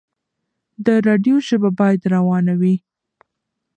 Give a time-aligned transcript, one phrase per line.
[0.85, 2.75] د راډيو ژبه بايد روانه وي.